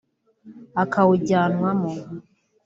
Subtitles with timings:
[0.83, 1.91] akawujyanwamo